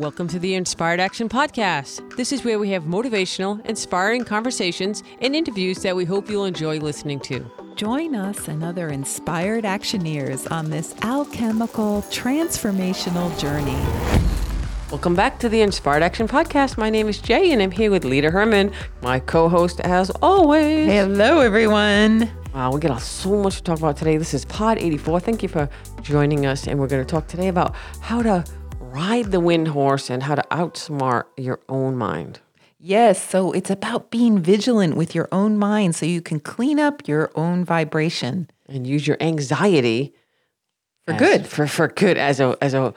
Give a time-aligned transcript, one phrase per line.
[0.00, 2.16] Welcome to the Inspired Action Podcast.
[2.16, 6.78] This is where we have motivational, inspiring conversations and interviews that we hope you'll enjoy
[6.78, 7.44] listening to.
[7.74, 13.76] Join us and other inspired actioneers on this alchemical transformational journey.
[14.90, 16.78] Welcome back to the Inspired Action Podcast.
[16.78, 18.72] My name is Jay, and I'm here with Lita Herman,
[19.02, 20.90] my co host, as always.
[20.90, 22.32] Hello, everyone.
[22.54, 24.16] Wow, we got so much to talk about today.
[24.16, 25.20] This is Pod 84.
[25.20, 25.68] Thank you for
[26.00, 28.46] joining us, and we're going to talk today about how to
[28.92, 32.40] ride the wind horse and how to outsmart your own mind.
[32.78, 37.06] Yes, so it's about being vigilant with your own mind so you can clean up
[37.06, 40.14] your own vibration and use your anxiety
[41.04, 41.46] for as, good.
[41.46, 42.94] For for good as a as a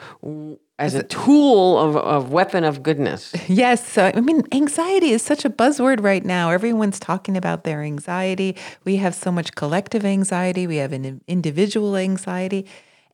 [0.79, 3.33] as a tool of, of weapon of goodness.
[3.47, 3.85] Yes.
[3.85, 6.49] So, I mean, anxiety is such a buzzword right now.
[6.49, 8.55] Everyone's talking about their anxiety.
[8.83, 12.65] We have so much collective anxiety, we have an individual anxiety.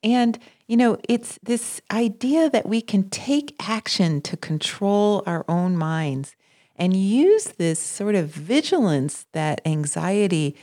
[0.02, 5.76] And you know, it's this idea that we can take action to control our own
[5.76, 6.36] minds
[6.76, 10.56] and use this sort of vigilance that anxiety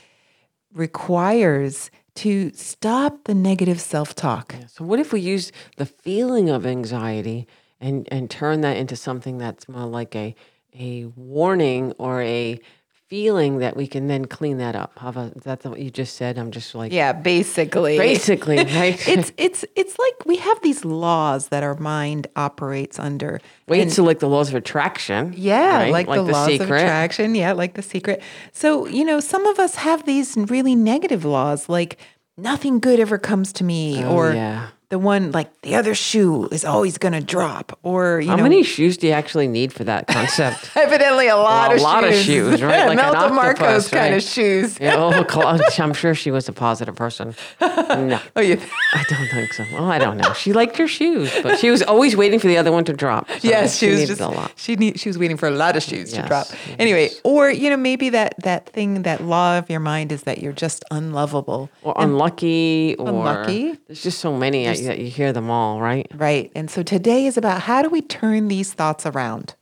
[0.73, 4.55] requires to stop the negative self-talk.
[4.57, 4.67] Yeah.
[4.69, 7.49] So what if we use the feeling of anxiety
[7.81, 10.37] and and turn that into something that's more like a
[10.79, 12.61] a warning or a
[13.09, 14.93] feeling that we can then clean that up.
[15.01, 16.39] About that's what you just said?
[16.39, 17.99] I'm just like Yeah, basically.
[17.99, 19.09] Basically, right?
[19.09, 23.41] it's it's it's like we have these laws that our mind operates under.
[23.69, 25.35] Wait, and, so like the laws of attraction.
[25.37, 25.93] Yeah, right?
[25.93, 26.63] like, like, the, the laws secret.
[26.63, 27.35] of attraction.
[27.35, 28.23] Yeah, like the secret.
[28.53, 31.99] So, you know, some of us have these really negative laws like
[32.37, 36.47] nothing good ever comes to me oh, or yeah the one like the other shoe
[36.53, 39.73] is always going to drop or you how know, many shoes do you actually need
[39.73, 40.71] for that concept?
[40.77, 42.63] Evidently a lot well, of a lot of shoes.
[42.63, 42.77] right?
[42.87, 44.01] Like Imelda Marcos right?
[44.01, 44.79] kind of shoes.
[44.79, 45.11] Yeah, oh,
[45.79, 47.35] i'm sure she was a positive person.
[47.61, 48.21] No.
[48.37, 48.61] Oh you
[48.93, 49.65] i don't think so.
[49.73, 50.33] Well i don't know.
[50.35, 53.29] She liked her shoes but she was always waiting for the other one to drop.
[53.29, 54.53] So yes she, she was just a lot.
[54.57, 56.47] she need, she was waiting for a lot of shoes yes, to drop.
[56.51, 56.77] yes.
[56.79, 60.39] anyway or you know maybe that that thing that law of your mind is that
[60.39, 61.71] you're just unlovable.
[61.83, 62.95] Or and unlucky?
[62.99, 66.07] or unlucky there's just so many that you hear them all all, right?
[66.15, 66.51] Right.
[66.55, 69.55] And so today is about how do we turn these thoughts around?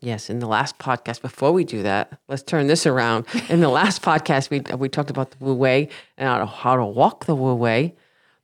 [0.00, 3.24] Yes, in the last podcast, before we do that, let's turn this around.
[3.48, 5.88] In the last podcast, we we talked about the Wu Wei
[6.18, 7.94] and how to, how to walk the Wu Wei,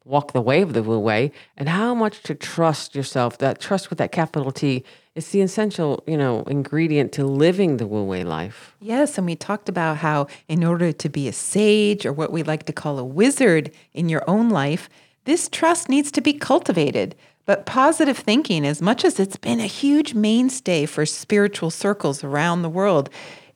[0.05, 3.39] walk the way of the Wu Wei, and how much to trust yourself.
[3.39, 4.84] That trust with that capital T
[5.16, 8.77] is the essential, you know, ingredient to living the Wu Wei life.
[8.81, 12.45] Yes, and we talked about how in order to be a sage or what we
[12.45, 14.89] like to call a wizard in your own life,
[15.28, 17.15] this trust needs to be cultivated.
[17.44, 22.62] But positive thinking, as much as it's been a huge mainstay for spiritual circles around
[22.62, 23.09] the world,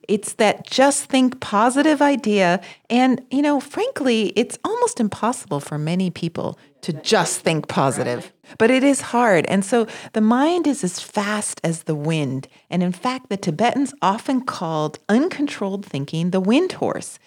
[0.07, 2.59] it's that just think positive idea.
[2.89, 8.31] And, you know, frankly, it's almost impossible for many people to just think positive.
[8.57, 9.45] But it is hard.
[9.45, 12.47] And so the mind is as fast as the wind.
[12.69, 17.17] And in fact, the Tibetans often called uncontrolled thinking the wind horse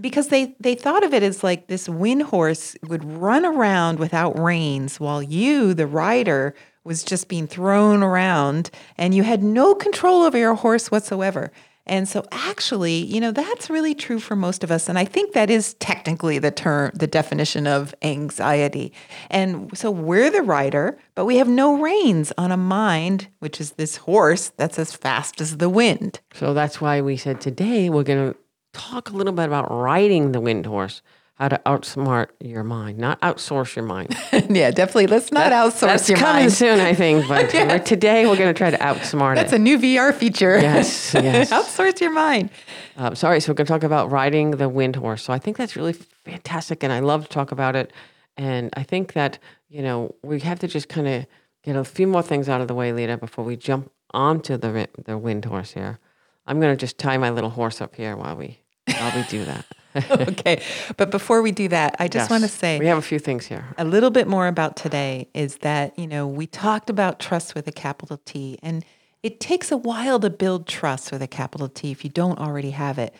[0.00, 4.38] because they they thought of it as like this wind horse would run around without
[4.38, 10.22] reins while you the rider was just being thrown around and you had no control
[10.22, 11.50] over your horse whatsoever.
[11.86, 14.88] And so actually you know that's really true for most of us.
[14.88, 18.92] And i think that is technically the term the definition of anxiety.
[19.30, 23.72] And so we're the rider but we have no reins on a mind which is
[23.72, 26.20] this horse that's as fast as the wind.
[26.34, 28.38] So that's why we said today we're going to
[28.74, 31.00] talk a little bit about riding the wind horse
[31.34, 34.16] how to outsmart your mind, not outsource your mind.
[34.32, 35.08] yeah, definitely.
[35.08, 36.52] Let's not that, outsource that's your coming mind.
[36.52, 37.26] soon, I think.
[37.34, 37.78] But yeah.
[37.78, 39.50] today we're going to try to outsmart that's it.
[39.50, 40.58] That's a new VR feature.
[40.60, 41.50] Yes, yes.
[41.50, 42.50] outsource your mind.
[42.96, 45.24] Um, sorry, so we're going to talk about riding the wind horse.
[45.24, 47.92] So I think that's really fantastic, and I love to talk about it.
[48.36, 51.26] And I think that you know we have to just kind of
[51.64, 54.88] get a few more things out of the way, Lita, before we jump onto the
[55.04, 55.98] the wind horse here.
[56.46, 59.44] I'm going to just tie my little horse up here while we while we do
[59.44, 59.66] that.
[60.10, 60.60] okay.
[60.96, 62.30] But before we do that, I just yes.
[62.30, 63.64] want to say we have a few things here.
[63.78, 67.68] A little bit more about today is that, you know, we talked about trust with
[67.68, 68.84] a capital T, and
[69.22, 72.70] it takes a while to build trust with a capital T if you don't already
[72.70, 73.14] have it.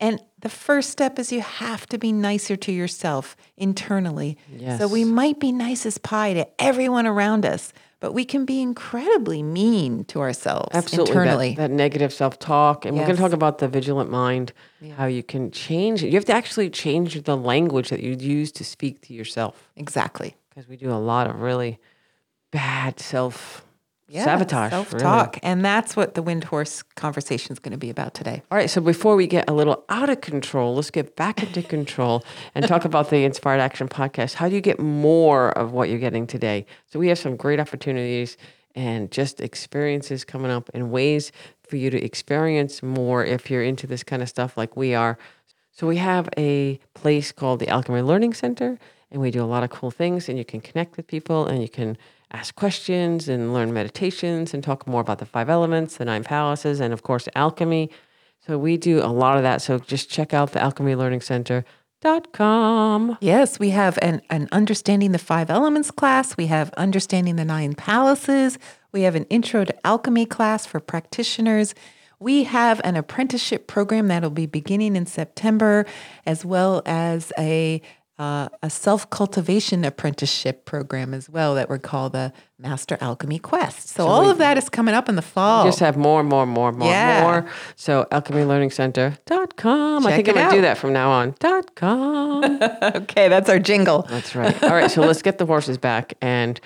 [0.00, 4.38] And the first step is you have to be nicer to yourself internally.
[4.50, 4.80] Yes.
[4.80, 8.60] So we might be nice as pie to everyone around us, but we can be
[8.60, 11.54] incredibly mean to ourselves Absolutely, internally.
[11.54, 12.84] That, that negative self talk.
[12.84, 13.02] And yes.
[13.02, 14.94] we're going to talk about the vigilant mind, yeah.
[14.94, 16.08] how you can change it.
[16.08, 19.68] You have to actually change the language that you use to speak to yourself.
[19.76, 20.34] Exactly.
[20.48, 21.78] Because we do a lot of really
[22.50, 23.64] bad self
[24.10, 25.36] yeah, sabotage, self talk.
[25.36, 25.40] Really.
[25.44, 28.42] And that's what the wind horse conversation is going to be about today.
[28.50, 28.68] All right.
[28.68, 32.24] So before we get a little out of control, let's get back into control
[32.54, 34.34] and talk about the Inspired Action podcast.
[34.34, 36.66] How do you get more of what you're getting today?
[36.86, 38.36] So we have some great opportunities
[38.74, 41.32] and just experiences coming up and ways
[41.66, 45.18] for you to experience more if you're into this kind of stuff like we are.
[45.72, 48.78] So we have a place called the Alchemy Learning Center,
[49.10, 50.28] and we do a lot of cool things.
[50.28, 51.96] And you can connect with people, and you can
[52.32, 56.80] ask questions and learn meditations and talk more about the five elements, the nine palaces,
[56.80, 57.90] and of course alchemy.
[58.46, 59.62] So we do a lot of that.
[59.62, 61.64] So just check out the Alchemy Learning Center.
[62.00, 63.18] Dot com.
[63.20, 66.34] Yes, we have an, an Understanding the Five Elements class.
[66.34, 68.58] We have Understanding the Nine Palaces.
[68.90, 71.74] We have an Intro to Alchemy class for practitioners.
[72.18, 75.84] We have an apprenticeship program that'll be beginning in September,
[76.24, 77.82] as well as a
[78.20, 83.88] uh, a self cultivation apprenticeship program as well that we call the Master Alchemy Quest.
[83.88, 85.64] So, all of that is coming up in the fall.
[85.64, 87.22] Just have more, more, more, more, Yeah.
[87.22, 87.46] more.
[87.76, 90.06] So alchemylearningcenter.com.
[90.06, 91.34] I think I'm gonna do that from now on.
[91.38, 92.44] Dot com.
[92.82, 94.02] okay, that's our jingle.
[94.02, 94.62] That's right.
[94.64, 96.60] All right, so let's get the horses back and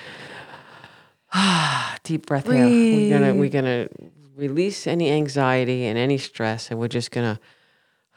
[2.02, 2.66] deep breath here.
[2.66, 3.86] We're gonna we're gonna
[4.34, 7.38] release any anxiety and any stress, and we're just gonna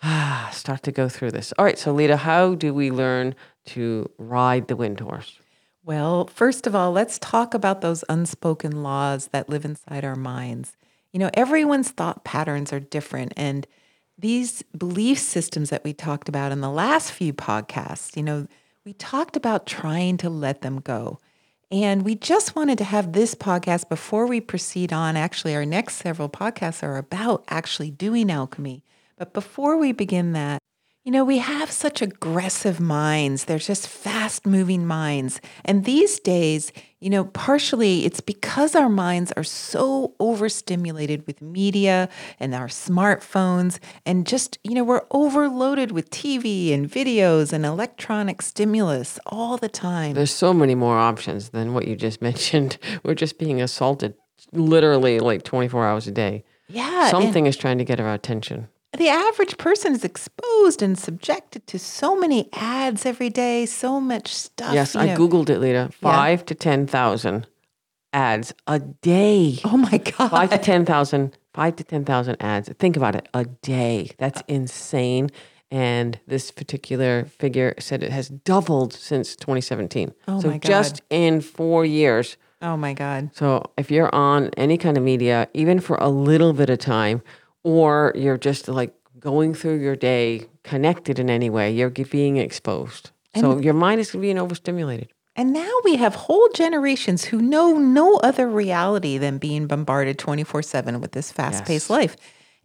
[0.52, 1.54] start to go through this.
[1.58, 3.36] All right, so Lita, how do we learn
[3.68, 5.40] to ride the wind horse?
[5.84, 10.76] Well, first of all, let's talk about those unspoken laws that live inside our minds.
[11.14, 13.34] You know, everyone's thought patterns are different.
[13.38, 13.66] And
[14.18, 18.48] these belief systems that we talked about in the last few podcasts, you know,
[18.84, 21.20] we talked about trying to let them go.
[21.70, 25.18] And we just wanted to have this podcast before we proceed on.
[25.18, 28.84] Actually, our next several podcasts are about actually doing alchemy.
[29.18, 30.60] But before we begin that,
[31.04, 33.46] you know, we have such aggressive minds.
[33.46, 35.40] They're just fast moving minds.
[35.64, 42.10] And these days, you know, partially it's because our minds are so overstimulated with media
[42.42, 48.42] and our smartphones, and just, you know, we're overloaded with TV and videos and electronic
[48.42, 50.13] stimulus all the time.
[50.13, 52.78] There's so many more options than what you just mentioned.
[53.04, 54.13] We're just being assaulted
[54.52, 56.44] literally like 24 hours a day.
[56.68, 57.10] yeah.
[57.10, 58.68] Something is trying to get our attention.
[58.95, 64.34] The average person is exposed and subjected to so many ads every day, so much
[64.34, 64.74] stuff.
[64.74, 65.16] Yes, I know.
[65.18, 65.89] googled it, Lita.
[65.92, 67.48] Five to ten thousand
[68.13, 69.60] ads a day.
[69.66, 70.30] Oh my God.
[70.30, 71.38] Five to ten thousand.
[71.54, 72.69] Five to ten thousand ads.
[72.80, 73.28] Think about it.
[73.34, 74.12] A day.
[74.18, 75.30] That's insane.
[75.69, 80.13] And this particular figure said it has doubled since 2017.
[80.28, 80.68] Oh so my God.
[80.68, 82.38] just in four years.
[82.62, 83.31] Oh my God.
[83.34, 87.22] So if you're on any kind of media, even for a little bit of time,
[87.63, 93.12] or you're just like going through your day connected in any way, you're being exposed.
[93.36, 95.12] So your mind is being overstimulated.
[95.36, 100.63] And now we have whole generations who know no other reality than being bombarded 24
[100.63, 101.89] 7 with this fast paced Yes.
[101.92, 102.18] life.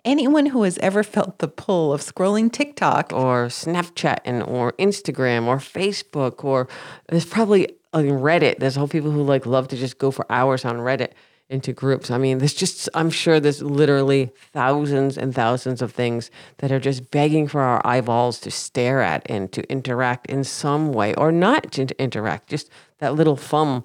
[0.05, 5.47] Anyone who has ever felt the pull of scrolling TikTok, or Snapchat and or Instagram
[5.47, 6.67] or Facebook or
[7.09, 8.59] there's probably on Reddit.
[8.59, 11.11] There's whole people who like love to just go for hours on Reddit
[11.51, 12.11] into groups.
[12.11, 16.81] I mean, there's just I'm sure there's literally thousands and thousands of things that are
[16.81, 21.31] just begging for our eyeballs to stare at and to interact in some way or
[21.31, 22.49] not to interact.
[22.49, 23.85] Just that little thumb,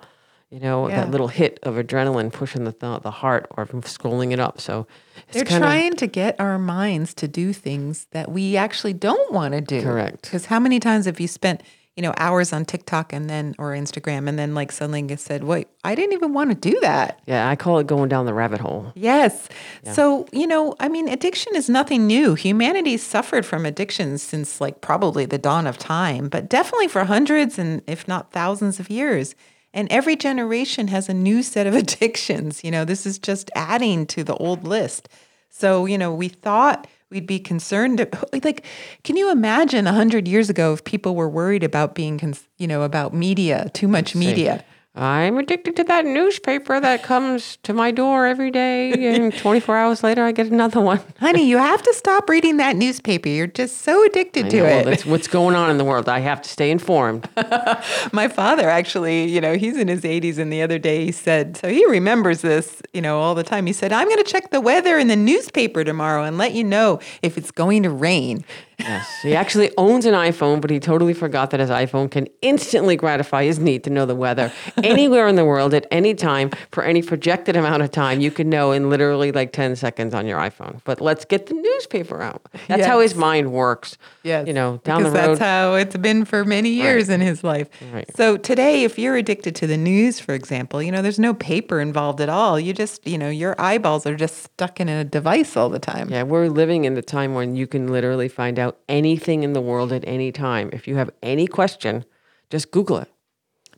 [0.49, 1.01] you know, Yeah.
[1.01, 4.61] that little hit of adrenaline pushing the th- the heart or scrolling it up.
[4.61, 4.87] So
[5.27, 9.33] it's they're kinda- trying to get our minds to do things that we actually don't
[9.33, 9.81] want to do.
[9.81, 10.21] Correct.
[10.21, 11.63] Because how many times have you spent,
[11.97, 15.43] you know, hours on TikTok and then, or Instagram, and then like suddenly get said,
[15.43, 17.19] wait, I didn't even want to do that.
[17.25, 18.93] Yeah, I call it going down the rabbit hole.
[18.93, 19.49] Yes.
[19.93, 22.35] So, you know, I mean, addiction is nothing new.
[22.35, 27.57] Humanity suffered from addictions since like probably the dawn of time, but definitely for hundreds
[27.57, 29.33] and if not thousands of years.
[29.73, 32.63] And every generation has a new set of addictions.
[32.63, 35.09] You know, this is just adding to the old list.
[35.49, 38.07] So, you know, we thought we'd be concerned.
[38.43, 38.65] Like,
[39.03, 42.83] can you imagine 100 years ago if people were worried about being, cons- you know,
[42.83, 44.63] about media, too much media?
[44.97, 50.03] I'm addicted to that newspaper that comes to my door every day, and 24 hours
[50.03, 50.99] later, I get another one.
[51.19, 53.29] Honey, you have to stop reading that newspaper.
[53.29, 54.85] You're just so addicted to know, it.
[54.85, 56.09] That's what's going on in the world.
[56.09, 57.29] I have to stay informed.
[58.11, 61.57] My father actually, you know, he's in his 80s, and the other day he said,
[61.57, 63.67] so he remembers this, you know, all the time.
[63.67, 66.63] He said, I'm going to check the weather in the newspaper tomorrow and let you
[66.63, 68.43] know if it's going to rain.
[68.79, 72.95] Yes, he actually owns an iPhone, but he totally forgot that his iPhone can instantly
[72.95, 74.51] gratify his need to know the weather
[74.83, 78.21] anywhere in the world at any time for any projected amount of time.
[78.21, 80.79] You can know in literally like 10 seconds on your iPhone.
[80.83, 82.47] But let's get the newspaper out.
[82.67, 83.97] That's how his mind works.
[84.21, 84.47] Yes.
[84.47, 85.27] You know, down because the road.
[85.29, 87.69] That's how it's been for many years in his life.
[87.91, 88.05] Right.
[88.15, 91.79] So today, if you're addicted to the news, for example, you know, there's no paper
[91.79, 92.59] involved at all.
[92.59, 96.09] You just, you know, your eyeballs are just stuck in a device all the time.
[96.09, 99.61] Yeah, we're living in the time when you can literally find out anything in the
[99.61, 100.69] world at any time.
[100.73, 102.05] If you have any question,
[102.49, 103.11] just Google it.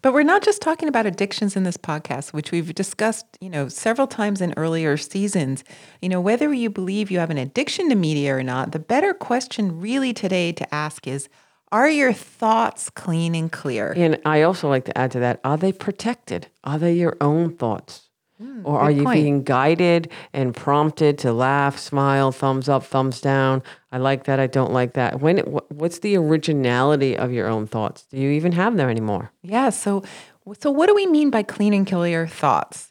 [0.02, 3.68] But we're not just talking about addictions in this podcast, which we've discussed, you know,
[3.68, 5.64] several times in earlier seasons.
[6.02, 9.14] You know, whether you believe you have an addiction to media or not, the better
[9.14, 11.28] question really today to ask is
[11.72, 13.94] are your thoughts clean and clear?
[13.96, 16.48] And I also like to add to that: Are they protected?
[16.64, 18.09] Are they your own thoughts?
[18.42, 19.16] Mm, or are you point.
[19.22, 23.62] being guided and prompted to laugh, smile, thumbs up, thumbs down?
[23.92, 24.40] I like that.
[24.40, 25.20] I don't like that.
[25.20, 25.40] When?
[25.40, 28.06] wh- What's the originality of your own thoughts?
[28.10, 29.32] Do you even have them anymore?
[29.44, 29.70] Yeah.
[29.72, 30.04] So,
[30.60, 32.86] so what do we mean by clean and clear thoughts?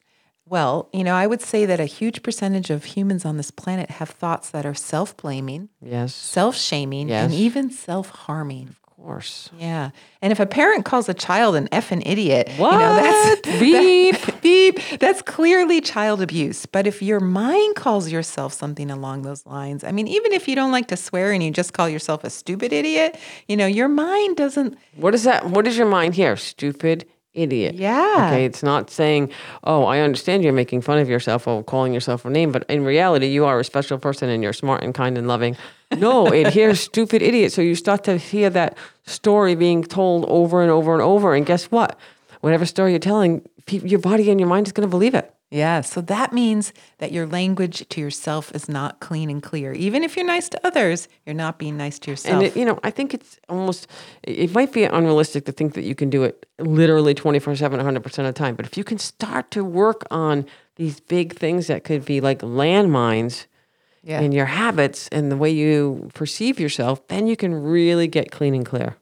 [0.46, 3.90] Well, you know, I would say that a huge percentage of humans on this planet
[3.92, 7.24] have thoughts that are self-blaming, Yes, self-shaming, Yes.
[7.26, 8.74] and even self-harming.
[8.98, 9.48] Of course.
[9.58, 9.90] Yeah.
[10.20, 12.72] And if a parent calls a child an effing idiot, What?
[12.72, 14.20] you know, that's Beep.
[14.20, 14.80] that- beep.
[14.98, 16.66] That's clearly child abuse.
[16.66, 20.56] But if your mind calls yourself something along those lines, I mean, even if you
[20.56, 23.88] don't like to swear and you just call yourself a stupid idiot, you know, your
[23.88, 25.46] mind doesn't What is that?
[25.46, 26.36] What is your mind here?
[26.36, 27.06] Stupid
[27.38, 27.74] idiot.
[27.74, 28.28] Yeah.
[28.30, 28.44] Okay.
[28.44, 29.30] It's not saying,
[29.64, 32.84] oh, I understand you're making fun of yourself or calling yourself a name, but in
[32.84, 35.56] reality, you are a special person and you're smart and kind and loving.
[35.96, 37.52] No, it hears stupid idiot.
[37.52, 38.76] So you start to hear that
[39.06, 41.34] story being told over and over and over.
[41.34, 41.98] And guess what?
[42.40, 45.32] Whatever story you're telling, your body and your mind is going to believe it.
[45.50, 49.72] Yeah, so that means that your language to yourself is not clean and clear.
[49.72, 52.34] Even if you're nice to others, you're not being nice to yourself.
[52.34, 53.86] And it, you know, I think it's almost
[54.22, 58.24] it might be unrealistic to think that you can do it literally 24/7 100% of
[58.26, 60.44] the time, but if you can start to work on
[60.76, 63.46] these big things that could be like landmines
[64.04, 64.20] Yeah.
[64.20, 68.54] in your habits and the way you perceive yourself, then you can really get clean
[68.54, 68.96] and clear.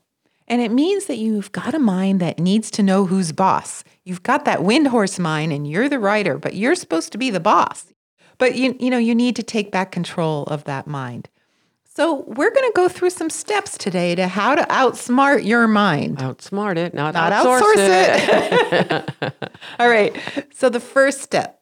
[0.49, 3.83] And it means that you've got a mind that needs to know who's boss.
[4.05, 7.31] You've got that wind horse mind and you're the rider, but you're supposed to be
[7.31, 7.93] the boss.
[8.39, 11.29] But you you know, you need to take back control of that mind.
[11.85, 16.19] So, we're going to go through some steps today to how to outsmart your mind.
[16.19, 19.55] Outsmart it, not, Not outsource, outsource it.
[19.79, 20.15] All right.
[20.53, 21.57] So, the first step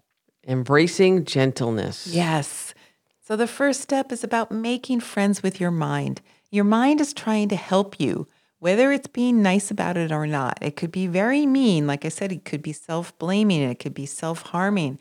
[0.47, 2.07] Embracing gentleness.
[2.07, 2.75] Yes.
[3.23, 6.21] So the first step is about making friends with your mind.
[6.51, 8.29] Your mind is trying to help you,
[8.65, 10.59] whether it's being nice about it or not.
[10.63, 11.87] It could be very mean.
[11.87, 14.99] Like I said, it could be self blaming, it could be self harming,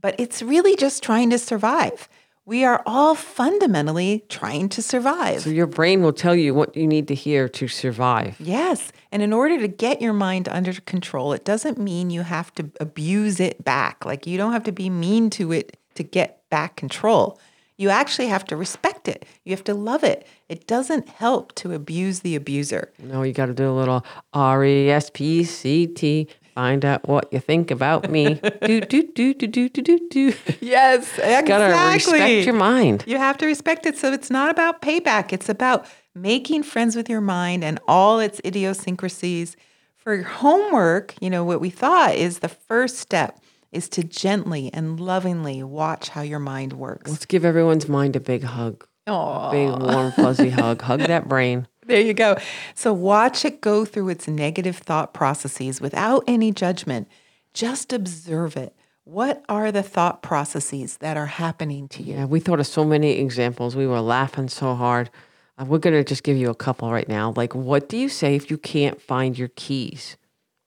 [0.00, 2.08] but it's really just trying to survive.
[2.44, 5.42] We are all fundamentally trying to survive.
[5.42, 8.34] So your brain will tell you what you need to hear to survive.
[8.40, 8.90] Yes.
[9.12, 12.68] And in order to get your mind under control, it doesn't mean you have to
[12.80, 14.04] abuse it back.
[14.04, 17.38] Like you don't have to be mean to it to get back control.
[17.76, 19.26] You actually have to respect it.
[19.44, 20.26] You have to love it.
[20.48, 22.92] It doesn't help to abuse the abuser.
[22.98, 26.28] No, you got to do a little R E S P C T.
[26.54, 28.34] Find out what you think about me.
[28.62, 30.34] do do do do do do do do.
[30.60, 31.48] Yes, exactly.
[31.48, 33.02] Gotta respect your mind.
[33.08, 33.98] You have to respect it.
[33.98, 35.32] So it's not about payback.
[35.32, 39.56] It's about making friends with your mind and all its idiosyncrasies.
[39.96, 43.40] For homework, you know, what we thought is the first step
[43.74, 47.10] is to gently and lovingly watch how your mind works.
[47.10, 48.86] Let's give everyone's mind a big hug.
[49.06, 50.80] Oh, Big warm fuzzy hug.
[50.82, 51.68] Hug that brain.
[51.86, 52.36] there you go.
[52.74, 57.08] So watch it go through its negative thought processes without any judgment.
[57.52, 58.74] Just observe it.
[59.04, 62.14] What are the thought processes that are happening to you?
[62.14, 63.76] Yeah, we thought of so many examples.
[63.76, 65.10] We were laughing so hard.
[65.58, 67.34] Uh, we're gonna just give you a couple right now.
[67.36, 70.16] Like, what do you say if you can't find your keys?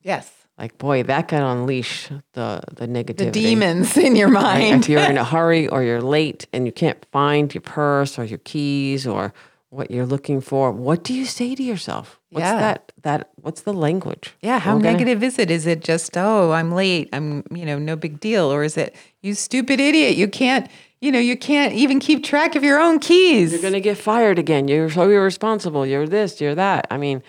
[0.03, 0.31] Yes.
[0.57, 3.17] Like, boy, that can unleash the the negativity.
[3.17, 4.43] The demons in your Right?
[4.71, 4.83] mind.
[4.83, 8.23] If you're in a hurry or you're late and you can't find your purse or
[8.23, 9.33] your keys or
[9.69, 12.19] what you're looking for, what do you say to yourself?
[12.31, 12.57] What's Yeah.
[12.59, 14.33] that that what's the language?
[14.41, 14.83] Yeah, how Okay.
[14.91, 15.51] negative is it?
[15.51, 18.51] Is it just, oh, I'm late, I'm, you know, no big deal?
[18.51, 20.67] Or is it, you stupid idiot, you can't,
[21.01, 23.51] you know, you can't even keep track of your own keys?
[23.51, 24.67] You're gonna get fired again.
[24.67, 25.85] You're so irresponsible.
[25.85, 26.87] You're this, you're that.
[26.89, 27.21] I mean,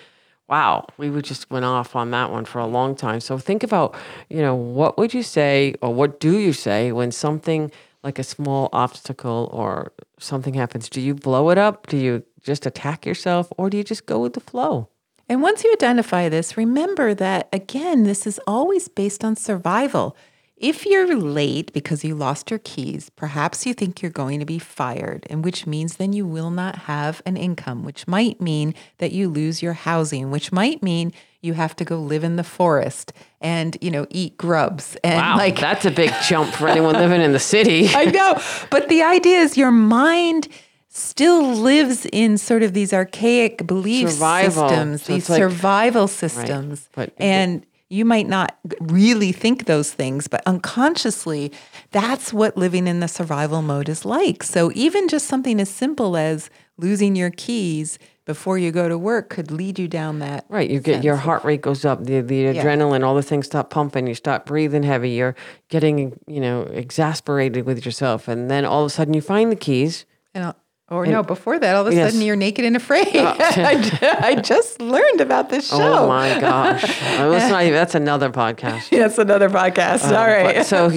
[0.49, 3.21] wow, we would just went off on that one for a long time.
[3.21, 3.95] So think about,
[4.31, 7.71] you know, what would you say or what do you say when something
[8.03, 10.89] like a small obstacle or something happens?
[10.89, 11.87] Do you blow it up?
[11.87, 14.89] Do you just attack yourself or do you just go with the flow?
[15.29, 20.17] And once you identify this, remember that again, this is always based on survival.
[20.61, 24.59] If you're late because you lost your keys, perhaps you think you're going to be
[24.59, 29.13] fired, and which means then you will not have an income, which might mean that
[29.13, 33.13] you lose your housing, which might mean you have to go live in the forest
[33.41, 37.21] and, you know, eat grubs and Wow, like that's a big jump for anyone living
[37.21, 37.89] in the city.
[37.95, 38.41] I know.
[38.71, 40.49] But the idea is your mind
[40.89, 44.69] still lives in sort of these archaic belief Survival.
[44.69, 46.89] systems, So these like- survival systems.
[46.97, 51.53] But- and you might not really think those things, but unconsciously,
[51.91, 54.43] that's what living in the survival mode is like.
[54.43, 59.31] So even just something as simple as losing your keys before you go to work
[59.31, 60.45] could lead you down that.
[60.51, 63.47] Right, you get your sense heart rate goes up, the the adrenaline, all the things
[63.47, 64.07] stop pumping.
[64.07, 65.11] You start breathing heavy.
[65.11, 65.35] You're
[65.71, 69.57] getting you know exasperated with yourself, and then all of a sudden you find the
[69.57, 70.05] keys.
[70.35, 70.53] And,
[70.91, 72.13] or no, before that, all of a Yes.
[72.13, 73.09] sudden you're naked and afraid.
[73.15, 75.77] I, I just learned about this show.
[76.05, 76.85] Oh my gosh,
[77.19, 78.89] Uh, let's not even- that's another podcast.
[78.99, 80.05] That's another podcast.
[80.05, 80.65] all But- right.
[80.67, 80.89] so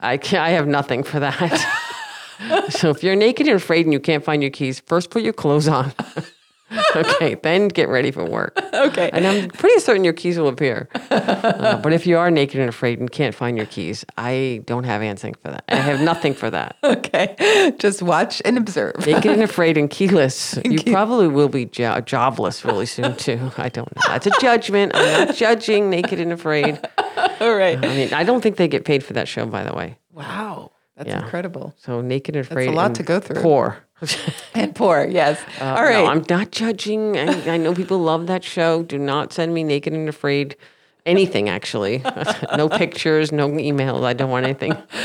[0.00, 2.66] I can I have nothing for that.
[2.70, 5.32] so if you're naked and afraid and you can't find your keys, first put your
[5.32, 5.92] clothes on.
[6.96, 8.58] okay, then get ready for work.
[8.74, 9.10] okay.
[9.12, 10.88] And I'm pretty certain your keys will appear.
[11.18, 14.84] Uh, but if you are naked and afraid and can't find your keys, I don't
[14.84, 15.64] have anything for that.
[15.68, 16.76] I have nothing for that.
[16.84, 17.74] Okay.
[17.78, 19.04] Just watch and observe.
[19.06, 23.50] Naked and afraid and keyless, you probably will be jo- jobless really soon too.
[23.56, 24.02] I don't know.
[24.06, 24.92] That's a judgment.
[24.94, 26.78] I'm not judging naked and afraid.
[27.40, 27.76] all right.
[27.82, 29.98] I mean, I don't think they get paid for that show, by the way.
[30.12, 30.72] Wow.
[30.96, 31.22] That's Yeah.
[31.24, 31.74] incredible.
[31.78, 32.68] So naked and afraid.
[32.68, 33.40] a lot to go through.
[33.42, 33.78] Poor.
[34.54, 35.40] And poor, yes.
[35.60, 36.04] Uh, all right.
[36.04, 37.16] No, I'm not judging.
[37.16, 38.82] I, I know people love that show.
[38.82, 40.56] Do not send me naked and afraid.
[41.06, 42.02] Anything actually.
[42.56, 44.04] no pictures, no emails.
[44.04, 44.72] I don't want anything.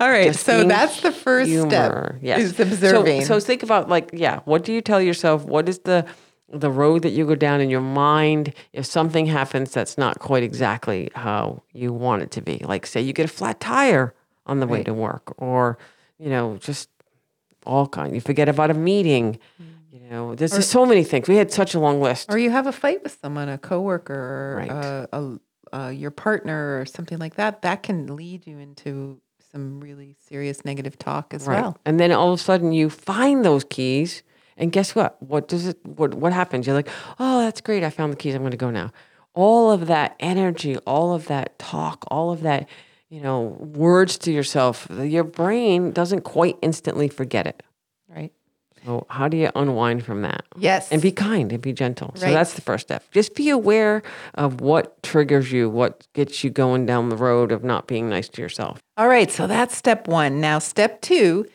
[0.00, 0.28] all right.
[0.28, 1.68] just So that's the first Humor.
[1.68, 2.18] step.
[2.22, 2.40] Yes.
[2.40, 3.22] Is observing.
[3.22, 5.44] So, so think about like, yeah, what do you tell yourself?
[5.44, 6.06] What is the
[6.48, 10.44] the road that you go down in your mind if something happens that's not quite
[10.44, 12.58] exactly how you want it to be?
[12.64, 14.14] Like say you get a flat tire
[14.46, 15.76] on the way to work or,
[16.18, 16.88] you know, just
[17.66, 18.14] all kind.
[18.14, 19.38] You forget about a meeting.
[19.92, 21.28] You know, there's just so many things.
[21.28, 22.30] We had such a long list.
[22.30, 24.70] or you have a fight with someone, a coworker, or Right.
[24.70, 25.06] uh,
[25.72, 27.62] a, uh, your partner, or something like that.
[27.62, 29.20] That can lead you into
[29.52, 31.60] some really serious negative talk as Right.
[31.62, 31.78] well.
[31.86, 34.22] And then all of a sudden you find those keys
[34.58, 35.20] and guess what?
[35.22, 36.66] What does it what what happens?
[36.66, 37.82] You're like, "Oh, that's great.
[37.84, 38.34] I found the keys.
[38.34, 38.90] I'm going to go now."
[39.34, 42.66] All of that energy, all of that talk, all of that,
[43.08, 47.62] you know, words to yourself, your brain doesn't quite instantly forget it.
[48.08, 48.32] Right.
[48.84, 50.44] So, how do you unwind from that?
[50.56, 50.92] Yes.
[50.92, 52.12] And be kind and be gentle.
[52.14, 53.04] So that's the first step.
[53.10, 54.02] Just be aware
[54.34, 58.28] of what triggers you, what gets you going down the road of not being nice
[58.30, 58.80] to yourself.
[58.96, 60.40] All right, so that's step one.
[60.40, 61.46] Now, step two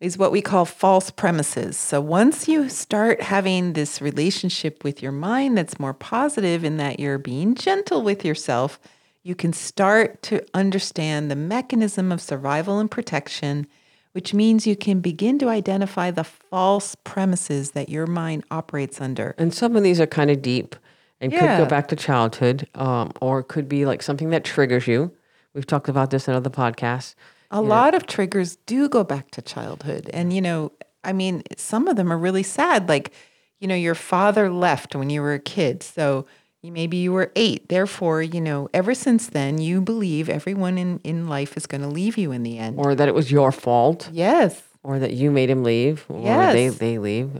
[0.00, 1.76] is what we call false premises.
[1.76, 6.98] So, once you start having this relationship with your mind that's more positive in that
[6.98, 8.80] you're being gentle with yourself,
[9.22, 13.66] you can start to understand the mechanism of survival and protection,
[14.12, 19.34] which means you can begin to identify the false premises that your mind operates under.
[19.38, 20.74] And some of these are kind of deep
[21.20, 25.14] and could go back to childhood, um, or could be like something that triggers you.
[25.52, 27.14] We've talked about this in other podcasts.
[27.50, 30.08] A lot of triggers do go back to childhood.
[30.14, 30.72] And, you know,
[31.04, 32.88] I mean, some of them are really sad.
[32.88, 33.12] Like,
[33.58, 35.82] you know, your father left when you were a kid.
[35.82, 36.26] So you,
[36.62, 37.68] maybe you were eight.
[37.68, 41.88] Therefore, you know, ever since then, you believe everyone in, in life is going to
[41.88, 42.78] leave you in the end.
[42.78, 44.60] Or that it was your fault, yes.
[44.82, 46.52] or that you made him leave, or Yes.
[46.52, 47.30] they, they leave,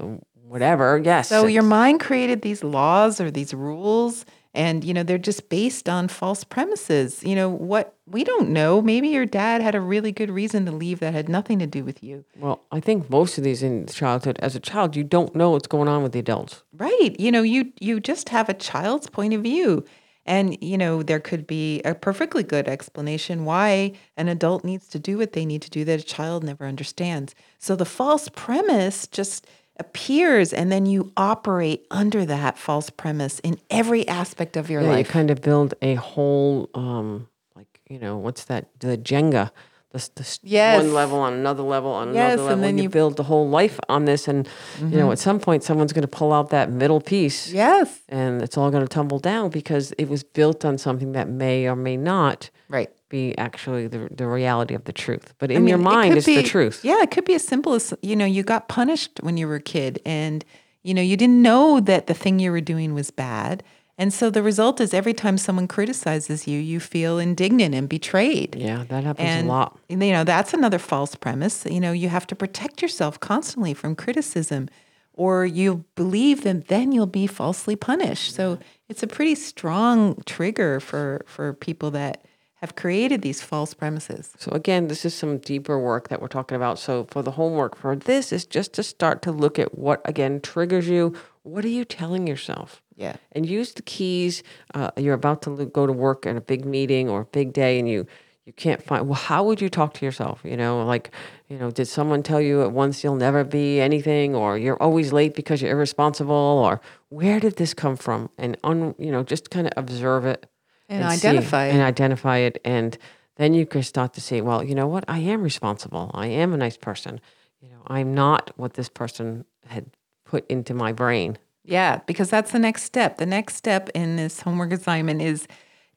[0.47, 1.01] whatever.
[1.05, 1.29] Yes.
[1.29, 4.25] So your mind created these laws or these rules.
[4.53, 7.23] And, you know, they're just based on false premises.
[7.23, 8.83] You know, what we don't know.
[8.83, 11.85] Maybe your dad had a really good reason to leave that had nothing to do
[11.85, 12.25] with you.
[12.37, 15.69] Well, I think most of these in childhood, as a child, you don't know what's
[15.69, 16.65] going on with the adults.
[16.77, 17.15] Right.
[17.19, 19.85] You know, you you just have a child's point of view.
[20.27, 24.99] And you know, there could be a perfectly good explanation why an adult needs to
[24.99, 27.35] do what they need to do that a child never understands.
[27.59, 29.47] So the false premise just
[29.81, 34.99] appears and then you operate under that false premise in every aspect of your Yeah,
[34.99, 38.69] you kind of build a whole, um, like you know, what's that?
[38.81, 39.51] The Jenga,
[39.93, 40.77] the, Yes.
[40.85, 42.61] one level on another level on Yes, another and level.
[42.63, 44.47] then and you, you- build the whole life on this, and
[44.81, 47.99] you know, at some point, someone's going to pull out that middle piece, Yes.
[48.09, 51.67] and it's all going to tumble down because it was built on something that may
[51.67, 52.91] or may not Right.
[53.11, 55.35] Be actually the the reality of the truth.
[55.39, 56.81] But in your mean, it mind, could it's the truth.
[56.83, 59.57] Yeah, it could be as simple as you know, you got punished when you were
[59.57, 60.45] a kid, and
[60.83, 63.63] you know, you didn't know that the thing you were doing was bad,
[63.99, 68.57] and so the result is every time someone criticizes you, you feel indignant and betrayed.
[68.57, 69.79] Yeah, that happens And a lot.
[69.91, 71.67] you know, that's another false premise.
[71.67, 74.71] You know, you have to protect yourself constantly from criticism,
[75.13, 78.35] or you believe that then you'll be falsely punished.
[78.35, 82.25] So it's a pretty strong trigger for for people that
[82.61, 84.33] have created these false premises.
[84.39, 86.79] So again, this is some deeper work that we're talking about.
[86.79, 90.41] So for the homework for this is just to start to look at what again
[90.41, 91.15] triggers you.
[91.43, 92.83] What are you telling yourself?
[92.97, 93.17] Yeah.
[93.33, 94.43] And use the keys.
[94.75, 97.79] Uh, you're about to go to work at a big meeting or a big day,
[97.79, 98.07] and you
[98.45, 99.07] you can't find.
[99.07, 100.41] Well, how would you talk to yourself?
[100.45, 101.11] You know, like
[101.49, 105.15] you know, did someone tell you at once you'll never be anything, or you're always
[105.15, 108.29] late because you're irresponsible, or where did this come from?
[108.37, 110.47] And un, you know, just kind of observe it
[110.91, 111.73] And see- identify it.
[111.73, 112.99] and identify it and
[113.37, 116.53] then you can start to see well you know what i am responsible i am
[116.53, 117.21] a nice person
[117.61, 119.91] you know, I'm not what this person had
[120.25, 121.39] put into my brain.
[121.65, 123.19] Yeah, because that's the next step.
[123.19, 125.47] The next step in this homework assignment is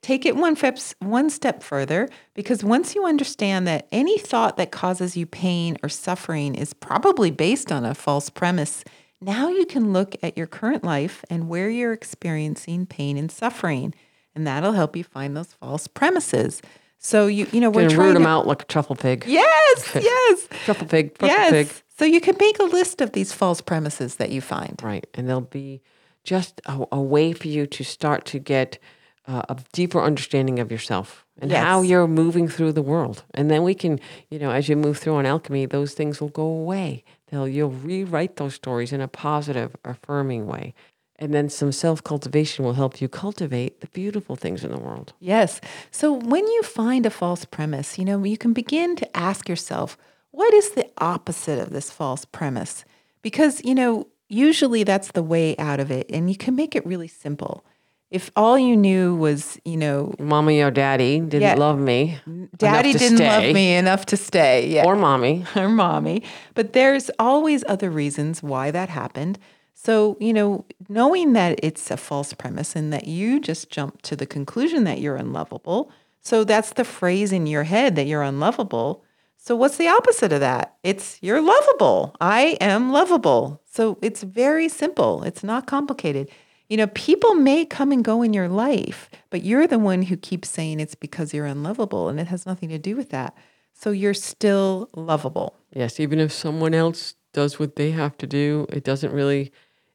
[0.01, 4.71] take it one step one step further because once you understand that any thought that
[4.71, 8.83] causes you pain or suffering is probably based on a false premise,
[9.21, 13.93] now you can look at your current life and where you're experiencing pain and suffering,
[14.35, 16.61] and that'll help you find those false premises.
[16.99, 19.25] So you you know we're trying root them to, out like a truffle pig.
[19.27, 21.51] Yes, yes, Truffle pig, truffle yes.
[21.51, 21.83] pig.
[21.97, 24.79] So you can make a list of these false premises that you find.
[24.81, 25.05] Right.
[25.13, 25.81] And there'll be
[26.23, 28.79] just a, a way for you to start to get
[29.27, 33.23] uh, a deeper understanding of yourself and how you're moving through the world.
[33.33, 36.29] And then we can, you know, as you move through on alchemy, those things will
[36.29, 37.03] go away.
[37.29, 40.73] They'll you'll rewrite those stories in a positive, affirming way.
[41.19, 45.13] And then some self cultivation will help you cultivate the beautiful things in the world.
[45.19, 45.61] Yes.
[45.91, 49.97] So when you find a false premise, you know, you can begin to ask yourself,
[50.31, 52.83] what is the opposite of this false premise?
[53.21, 56.09] Because, you know, usually that's the way out of it.
[56.09, 57.63] And you can make it really simple.
[58.09, 61.55] If all you knew was, you know, Mommy or daddy didn't Yeah.
[61.55, 62.19] love me.
[62.57, 64.67] daddy didn't stay, love me enough to stay.
[64.67, 64.85] Yeah.
[64.85, 65.45] Or mommy.
[65.55, 66.23] or mommy.
[66.53, 69.39] But there's always other reasons why that happened.
[69.83, 74.15] So, you know, knowing that it's a false premise and that you just jump to
[74.15, 75.91] the conclusion that you're unlovable.
[76.21, 79.03] So that's the phrase in your head that you're unlovable.
[79.35, 80.77] So what's the opposite of that?
[80.83, 82.15] It's you're lovable.
[82.21, 83.61] I am lovable.
[83.65, 85.23] So it's very simple.
[85.23, 86.29] It's not complicated.
[86.69, 90.15] You know, people may come and go in your life, but you're the one who
[90.15, 93.35] keeps saying it's because you're unlovable and it has nothing to do with that.
[93.73, 95.57] So you're still lovable.
[95.75, 99.51] Yes, even if someone else does what they have to do, it doesn't really,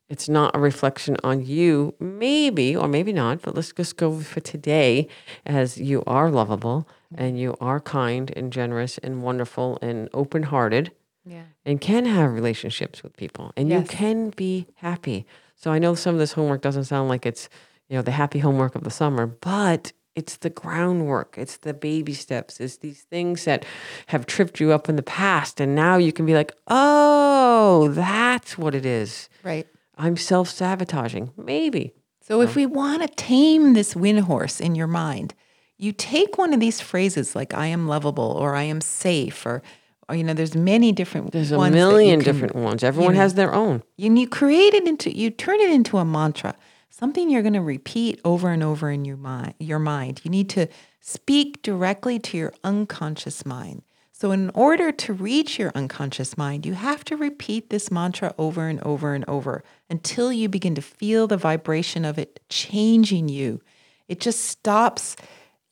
[0.09, 4.41] it's not a reflection on you, maybe, or maybe not, but let's just go for
[4.41, 5.07] today
[5.45, 10.93] as you are lovable and you are kind and generous and wonderful and open hearted
[11.25, 11.45] Yeah.
[11.67, 15.27] and can have relationships with people and you can be happy.
[15.57, 17.49] So I know some of this homework doesn't sound like it's,
[17.89, 21.37] you know, the happy homework of the summer, but it's the groundwork.
[21.37, 22.61] It's the baby steps.
[22.61, 23.65] It's these things that
[24.07, 28.57] have tripped you up in the past and now you can be like, "Oh, that's
[28.59, 29.29] what it is.
[29.43, 29.67] Right.
[29.99, 31.93] I'm self-sabotaging." Maybe.
[32.21, 35.35] So if we want to tame this wind horse in your mind,
[35.79, 39.63] you take one of these phrases like I am lovable or I am safe or
[40.09, 42.83] or you know there's many different There's a million can- different ones.
[42.83, 43.83] Everyone has their own.
[43.99, 46.55] and you create it into you turn it into a mantra
[46.91, 50.49] something you're going to repeat over and over in your mind your mind you need
[50.51, 50.67] to
[51.01, 53.83] speak directly to your unconscious mind
[54.21, 58.69] so in order to reach your unconscious mind you have to repeat this mantra over
[58.69, 63.61] and over and over until you begin to feel the vibration of it changing you
[64.09, 65.17] it just stops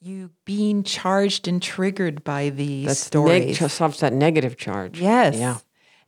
[0.01, 5.01] you being charged and triggered by these That's stories neg- stops that negative charge.
[5.01, 5.37] Yes.
[5.37, 5.59] Yeah.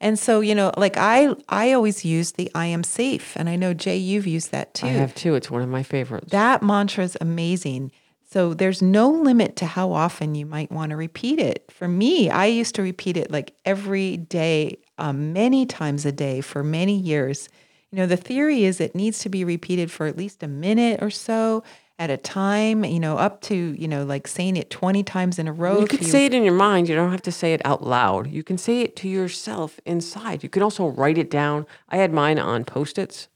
[0.01, 3.37] And so, you know, like I I always use the I am safe.
[3.37, 4.87] And I know Jay, you've used that too.
[4.87, 5.35] I have too.
[5.35, 6.31] It's one of my favorites.
[6.31, 7.91] that mantra is amazing.
[8.31, 11.65] So there's no limit to how often you might want to repeat it.
[11.71, 16.43] For me, I used to repeat it like every day, um, many times a day
[16.43, 17.49] for many years.
[17.91, 21.03] You know, the theory is it needs to be repeated for at least a minute
[21.03, 21.65] or so
[21.99, 25.49] at a time, you know, up to, you know, like saying it 20 times in
[25.49, 25.81] a row.
[25.81, 26.87] You could say it in your mind.
[26.87, 28.31] You don't have to say it out loud.
[28.31, 30.43] You can say it to yourself inside.
[30.43, 31.67] You can also write it down.
[31.89, 33.29] I had mine on post-its,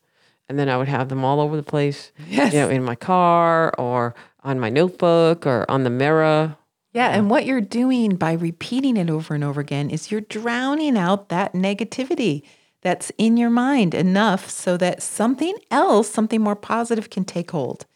[0.50, 2.12] and then I would have them all over the place.
[2.28, 2.52] Yes.
[2.52, 6.56] You know, in my car or on my notebook or on the mirror.
[6.92, 10.98] Yeah, and what you're doing by repeating it over and over again is you're drowning
[10.98, 12.42] out that negativity
[12.82, 17.86] that's in your mind enough so that something else, something more positive can take hold.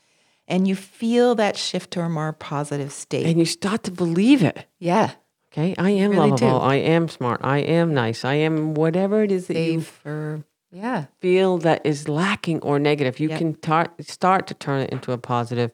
[0.49, 3.27] And you feel that shift to a more positive state.
[3.27, 4.67] And you start to believe it.
[4.79, 5.13] yeah.
[5.53, 6.59] Okay, I am really lovable.
[6.61, 6.65] do.
[6.67, 7.41] I am smart.
[7.43, 8.27] I am nice.
[8.27, 11.07] I am whatever it is that you or yeah.
[11.21, 13.19] feel that is lacking or negative.
[13.19, 13.39] You Yep.
[13.39, 15.73] can tar- start to turn it into a positive,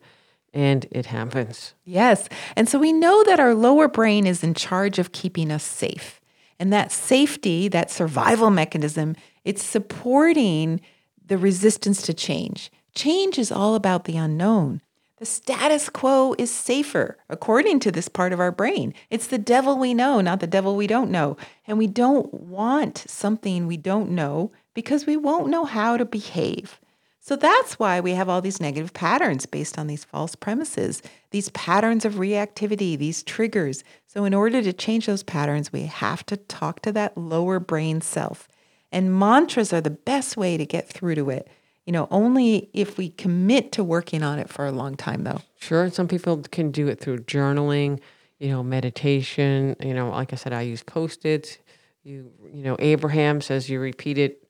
[0.52, 1.74] and it happens.
[1.84, 2.28] Yes.
[2.56, 6.20] And so we know that our lower brain is in charge of keeping us safe.
[6.58, 10.80] And that safety, that survival mechanism, it's supporting
[11.24, 12.70] the resistance to change.
[12.94, 14.80] Change is all about the unknown.
[15.18, 18.92] The status quo is safer, according to this part of our brain.
[19.08, 21.36] It's the devil we know, not the devil we don't know.
[21.66, 26.80] And we don't want something we don't know because we won't know how to behave.
[27.24, 31.50] So that's why we have all these negative patterns based on these false premises, these
[31.50, 33.84] patterns of reactivity, these triggers.
[34.08, 38.00] So, in order to change those patterns, we have to talk to that lower brain
[38.00, 38.48] self.
[38.90, 41.48] And mantras are the best way to get through to it.
[41.86, 45.42] You know, only if we commit to working on it for a long time, though.
[45.60, 48.00] Sure, some people can do it through journaling,
[48.40, 49.76] you know, meditation.
[49.78, 51.58] You know, like I said, I use post its.
[52.02, 54.41] you you know Abraham says you repeat it.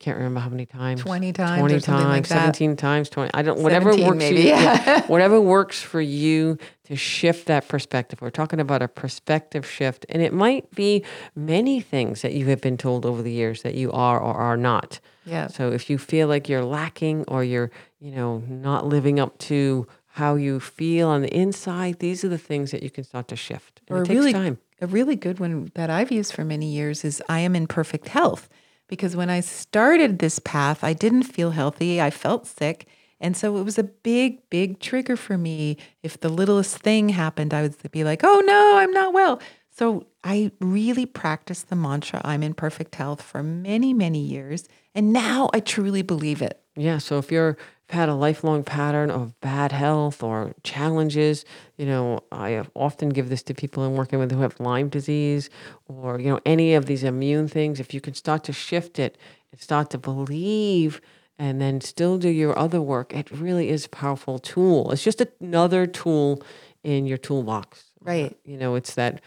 [0.00, 1.00] Can't remember how many times.
[1.02, 2.28] 20 times Twenty like times.
[2.28, 2.34] that.
[2.38, 3.10] Seventeen times.
[3.10, 3.30] Twenty.
[3.34, 3.58] I don't.
[3.60, 4.16] Whatever works.
[4.16, 5.02] maybe, you, yeah.
[5.08, 8.20] whatever works for you to shift that perspective.
[8.22, 12.60] We're talking about a perspective shift, and it might be many things that you have
[12.60, 15.00] been told over the years that you are or are not.
[15.24, 15.48] Yeah.
[15.48, 19.86] So if you feel like you're lacking or you're, you know, not living up to
[20.06, 23.36] how you feel on the inside, these are the things that you can start to
[23.36, 23.80] shift.
[23.88, 24.58] And Or it takes really, time.
[24.80, 28.08] a really good one that I've used for many years is I am in perfect
[28.08, 28.48] health.
[28.88, 32.00] Because when I started this path, I didn't feel healthy.
[32.00, 32.86] I felt sick.
[33.20, 35.76] And so it was a big, big trigger for me.
[36.02, 39.40] If the littlest thing happened, I would be like, oh no, I'm not well.
[39.70, 44.68] So I really practiced the mantra, I'm in perfect health for many, many years.
[44.94, 46.60] And now I truly believe it.
[46.74, 46.98] Yeah.
[46.98, 47.56] So if you're
[47.90, 51.44] had a lifelong pattern of bad health or challenges,
[51.76, 55.48] you know, I often give this to people I'm working with who have Lyme disease
[55.86, 57.80] or, you know, any of these immune things.
[57.80, 59.16] If you can start to shift it
[59.52, 61.00] and start to believe
[61.38, 64.90] and then still do your other work, it really is a powerful tool.
[64.92, 66.42] It's just another tool
[66.84, 67.84] in your toolbox.
[68.02, 68.36] Right.
[68.44, 69.22] You know, it's that,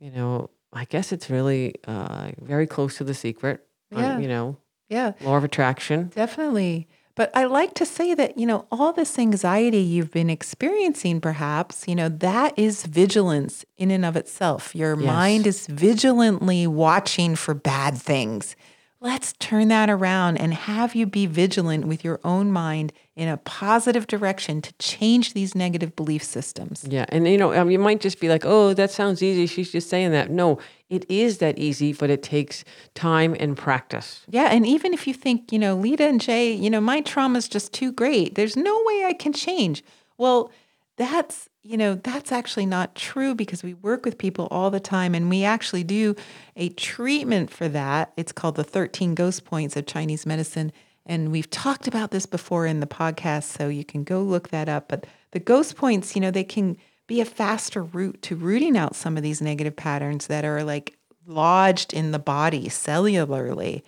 [0.00, 3.64] you know, I guess it's really uh, very close to the secret.
[3.94, 4.18] uh, Yeah.
[4.18, 4.56] you know,
[4.88, 5.12] Yeah.
[5.20, 6.10] law of attraction.
[6.14, 6.88] Definitely.
[7.20, 11.86] But I like to say that, you know, all this anxiety you've been experiencing, perhaps,
[11.86, 14.74] you know, that is vigilance in and of itself.
[14.74, 15.06] Your Yes.
[15.06, 18.56] mind is vigilantly watching for bad things.
[19.02, 23.36] Let's turn that around and have you be vigilant with your own mind in a
[23.36, 26.86] positive direction to change these negative belief systems.
[26.88, 29.70] Yeah, and you know, um, you might just be like, "Oh, that sounds easy." She's
[29.70, 30.30] just saying that.
[30.30, 30.58] No,
[30.90, 34.24] it is that easy, but it takes time and practice.
[34.28, 37.38] Yeah, and even if you think, you know, Lita and Jay, you know, my trauma
[37.38, 38.34] is just too great.
[38.34, 39.84] There's no way I can change.
[40.18, 40.50] Well,
[40.96, 45.14] that's, you know, that's actually not true because we work with people all the time
[45.14, 46.16] and we actually do
[46.56, 48.12] a treatment for that.
[48.16, 50.72] It's called the 13 ghost points of Chinese medicine.
[51.06, 54.68] And we've talked about this before in the podcast, so you can go look that
[54.68, 54.88] up.
[54.88, 56.76] But the ghost points, you know, they can
[57.10, 60.96] be a faster route to rooting out some of these negative patterns that are like
[61.26, 63.82] lodged in the body cellularly.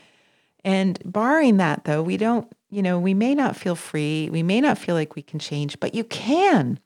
[0.65, 4.29] And barring that, though, we don't, you know, we may not feel free.
[4.29, 6.81] We may not feel like we can change, but you can.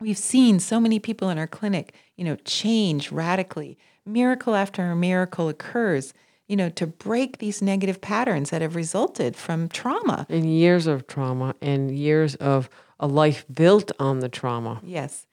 [0.00, 3.76] We've seen so many people in our clinic, you know, change radically.
[4.06, 6.14] Miracle after miracle occurs,
[6.48, 10.26] you know, to break these negative patterns that have resulted from trauma.
[10.30, 14.80] And years of trauma and years of a life built on the trauma.
[14.82, 15.26] Yes.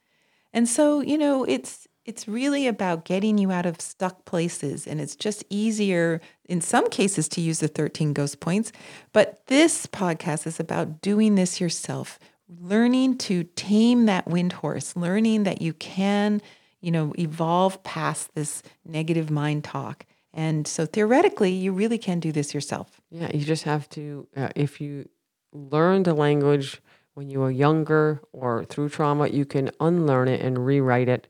[0.54, 5.00] And so, you know, it's it's really about getting you out of stuck places and
[5.00, 8.72] it's just easier in some cases to use the 13 ghost points,
[9.12, 12.18] but this podcast is about doing this yourself,
[12.60, 16.42] learning to tame that wind horse, learning that you can,
[16.82, 20.04] you know, evolve past this negative mind talk.
[20.34, 23.00] And so theoretically, you really can do this yourself.
[23.10, 25.08] Yeah, you just have to, uh, if you
[25.52, 26.82] learn the language
[27.14, 31.26] when you were younger or through trauma, you can unlearn it and rewrite it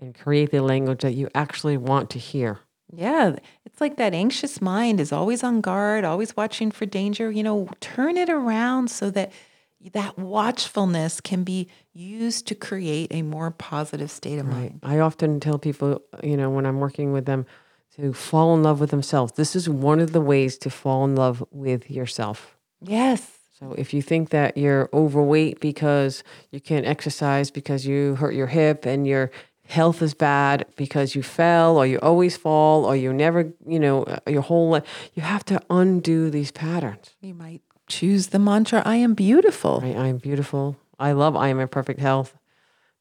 [0.00, 2.60] and create the language that you actually want to hear.
[2.92, 3.36] Yeah,
[3.66, 7.30] it's like that anxious mind is always on guard, always watching for danger.
[7.30, 9.32] You know, turn it around so that
[9.92, 14.80] that watchfulness can be used to create a more positive state of mind.
[14.82, 17.46] I often tell people, you know, when I'm working with them,
[17.96, 19.32] to fall in love with themselves.
[19.32, 22.56] This is one of the ways to fall in love with yourself.
[22.80, 23.37] Yes.
[23.58, 28.46] So if you think that you're overweight because you can't exercise because you hurt your
[28.46, 29.32] hip and your
[29.66, 34.04] health is bad because you fell or you always fall or you never, you know,
[34.04, 37.16] uh, your whole life, you have to undo these patterns.
[37.20, 39.80] You might choose the mantra, I am beautiful.
[39.80, 39.96] Right?
[39.96, 40.76] I am beautiful.
[40.98, 42.36] I love I am in perfect health.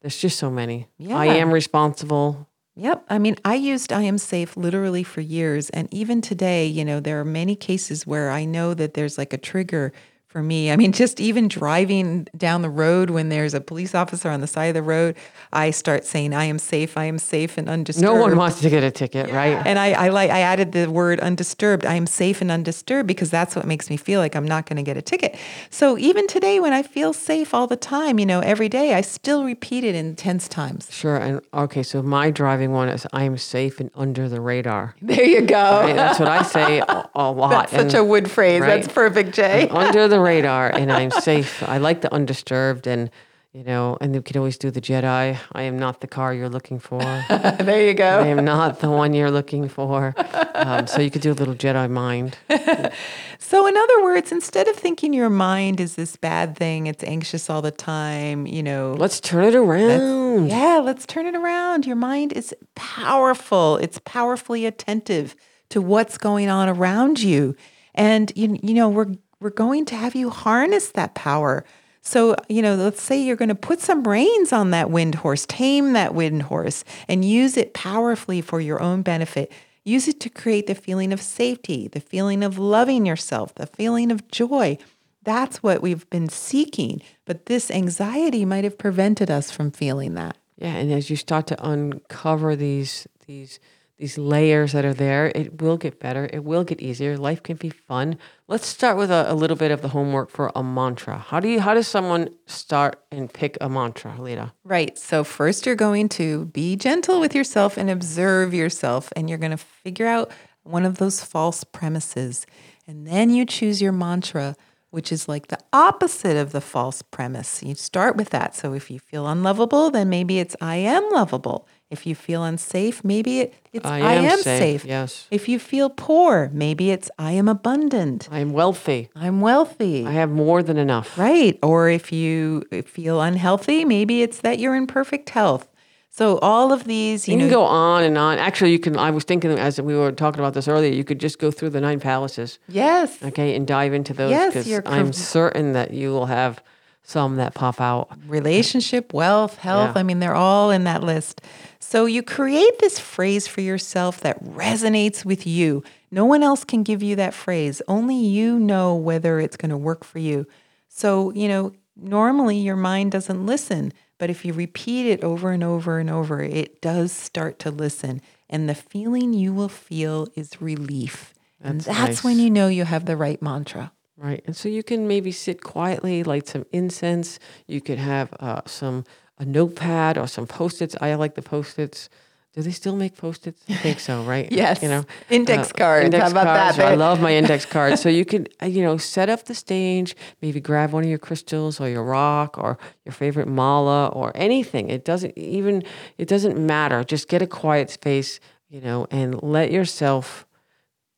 [0.02, 0.88] There's just so many.
[0.98, 1.18] Yeah.
[1.18, 2.48] I am responsible.
[2.76, 3.06] Yep.
[3.10, 5.70] I mean, I used I am safe literally for years.
[5.70, 9.34] And even today, you know, there are many cases where I know that there's like
[9.34, 9.94] a trigger
[10.38, 10.70] for me.
[10.72, 14.46] I mean, just even driving down the road when there's a police officer on the
[14.46, 15.16] side of the road,
[15.52, 18.04] I start saying, I am safe, I am safe and undisturbed.
[18.06, 19.60] No one wants to get a ticket, right?
[19.66, 21.88] And I, I like I added the word undisturbed.
[21.88, 24.78] I am safe and undisturbed because that's what makes me feel like I'm not going
[24.78, 25.36] to get a ticket.
[25.72, 29.02] So even today, when I feel safe all the time, you know, every day, I
[29.02, 30.88] still repeat it in tense times.
[30.92, 31.18] Sure.
[31.18, 34.94] And okay, so my driving one is I am safe and under the radar.
[35.02, 35.82] There you go.
[35.82, 35.96] Right?
[35.96, 37.50] That's what I say a, a lot.
[37.50, 38.62] That's such And- a wood phrase.
[38.62, 38.68] right?
[38.84, 39.68] That's perfect, Jay.
[39.70, 41.64] under the radar and I'm safe.
[41.64, 43.10] I like the undisturbed and
[43.54, 45.36] you know, and you could always do the Jedi.
[45.52, 47.00] I am not the car you're looking for.
[47.60, 48.20] There you go.
[48.20, 50.14] I am not the one you're looking for.
[50.54, 52.38] Um, so you could do a little Jedi mind.
[53.40, 57.50] So, in other words, instead of thinking your mind is this bad thing, it's anxious
[57.50, 60.50] all the time, you know, Let's turn it around.
[60.50, 61.86] yeah, let's turn it around.
[61.86, 65.36] Your mind is powerful, it's powerfully attentive
[65.70, 67.56] to what's going on around you.
[67.94, 71.64] And you, you know, we're we're going to have you harness that power.
[72.02, 75.46] So, you know, let's say you're going to put some reins on that wind horse,
[75.46, 79.52] tame that wind horse, and use it powerfully for your own benefit.
[79.84, 84.12] Use it to create the feeling of safety, the feeling of loving yourself, the feeling
[84.12, 84.78] of joy.
[85.24, 87.02] That's what we've been seeking.
[87.26, 90.38] But this anxiety might have prevented us from feeling that.
[90.58, 93.60] Yeah, and as you start to uncover these these
[93.98, 96.30] these layers that are there, it will get better.
[96.32, 97.18] It will get easier.
[97.18, 98.20] Life can be fun.
[98.48, 101.18] Let's start with a, a, little bit of the homework for a mantra.
[101.18, 104.54] How do you how does someone start and pick a mantra, Lita?
[104.64, 104.96] Right.
[105.00, 109.52] So first you're going to be gentle with yourself and observe yourself and you're going
[109.52, 110.32] to figure out
[110.62, 112.46] one of those false premises.
[112.86, 114.56] And then you choose your mantra,
[114.92, 117.64] which is like the opposite of the false premise.
[117.64, 118.56] You start with that.
[118.56, 121.68] So if you feel unlovable, then maybe it's I am lovable.
[121.90, 124.82] If you feel unsafe, maybe it, it's I, I am, am safe.
[124.82, 124.86] safe.
[124.86, 125.28] Yes.
[125.32, 128.28] If you feel poor, maybe it's I am abundant.
[128.30, 129.10] I am wealthy.
[129.16, 130.06] I'm wealthy.
[130.06, 131.18] I have more than enough.
[131.18, 131.58] Right.
[131.64, 135.70] Or if you feel unhealthy, maybe it's that you're in perfect health.
[136.10, 138.38] So all of these, you, you know, can go on and on.
[138.40, 138.98] Actually, you can.
[138.98, 141.70] I was thinking as we were talking about this earlier, you could just go through
[141.70, 142.58] the nine palaces.
[142.68, 143.22] Yes.
[143.24, 146.62] Okay, and dive into those because yes, I'm certain that you will have
[147.04, 148.10] some that pop out.
[148.28, 149.96] Relationship, wealth, health.
[149.96, 150.00] Yeah.
[150.00, 151.42] I mean, they're all in that list.
[151.90, 155.86] So you create this phrase for yourself that resonates with you.
[156.12, 157.82] No one else can give you that phrase.
[157.88, 160.46] Only you know whether it's going to work for you.
[160.90, 165.64] So, you know, normally your mind doesn't listen, but if you repeat it over and
[165.64, 168.22] over and over, it does start to listen.
[168.50, 171.34] And the feeling you will feel is relief.
[171.62, 172.24] That's and that's nice.
[172.26, 173.94] when you know you have the right mantra.
[174.18, 174.44] Right.
[174.46, 177.40] And so you can maybe sit quietly, light some incense.
[177.66, 179.06] You could have uh, some
[179.38, 180.96] a notepad or some post-its.
[181.00, 182.10] I like the post-its.
[182.54, 183.62] Do they still make post-its?
[183.70, 184.52] I think so, right?
[184.52, 184.82] yes.
[184.82, 186.06] You know, index uh, cards.
[186.06, 186.78] Index How about cards.
[186.78, 186.92] that?
[186.92, 188.02] I love my index cards.
[188.02, 190.16] So you could, uh, you know, set up the stage.
[190.42, 194.90] Maybe grab one of your crystals or your rock or your favorite mala or anything.
[194.90, 195.84] It doesn't even.
[196.18, 197.04] It doesn't matter.
[197.04, 200.48] Just get a quiet space, you know, and let yourself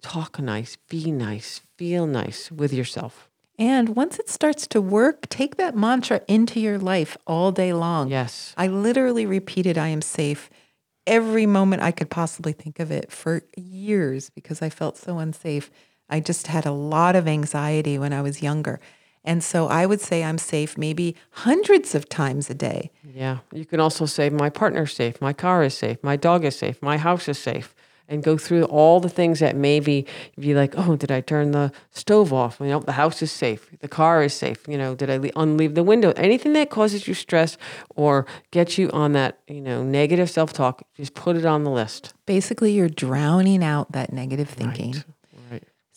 [0.02, 3.29] talk nice, be nice, feel nice with yourself.
[3.60, 8.10] And once it starts to work, take that mantra into your life all day long.
[8.10, 8.54] Yes.
[8.56, 10.50] I literally repeated, I am safe
[11.06, 15.70] every moment I could possibly think of it for years because I felt so unsafe.
[16.10, 18.80] I just had a lot of anxiety when I was younger.
[19.26, 22.92] And so I would say I'm safe maybe hundreds of times a day.
[23.04, 23.40] Yeah.
[23.52, 26.82] You can also say, my partner's safe, my car is safe, my dog is safe,
[26.82, 27.76] my house is safe
[28.10, 30.06] and go through all the things that maybe
[30.38, 32.58] be like, oh, did I turn the stove off?
[32.60, 34.68] You know, the house is safe, the car is safe.
[34.68, 36.12] You know, did I unleave the window?
[36.18, 37.58] Anything that causes you stress
[37.96, 41.72] or gets you on that, you know, negative self talk, just put it on the
[41.72, 42.14] list.
[42.26, 44.92] Basically, you're drowning out that negative thinking.
[44.92, 45.04] Right.